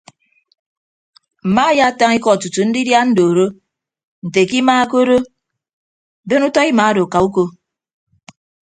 Mma 1.47 1.61
ayaatañ 1.71 2.11
iko 2.17 2.31
tutu 2.41 2.61
ndidia 2.65 2.97
andooro 3.03 3.45
nte 4.25 4.41
ke 4.49 4.55
ima 4.61 4.89
ke 4.89 4.95
odo 5.01 5.17
ben 6.27 6.45
utọ 6.47 6.61
ima 6.71 6.83
odo 6.91 7.03
ka 7.11 7.19
uko. 7.27 7.43